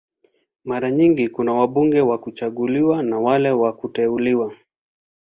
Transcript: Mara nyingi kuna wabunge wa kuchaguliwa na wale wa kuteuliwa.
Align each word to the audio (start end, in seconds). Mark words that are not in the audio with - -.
Mara 0.63 0.91
nyingi 0.91 1.27
kuna 1.27 1.53
wabunge 1.53 2.01
wa 2.01 2.17
kuchaguliwa 2.17 3.03
na 3.03 3.19
wale 3.19 3.51
wa 3.51 3.73
kuteuliwa. 3.75 4.53